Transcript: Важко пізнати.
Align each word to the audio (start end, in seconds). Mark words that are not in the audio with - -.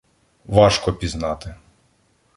Важко 0.45 0.93
пізнати. 0.93 1.55